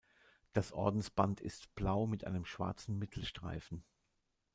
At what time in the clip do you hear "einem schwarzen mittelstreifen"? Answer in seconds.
2.25-3.83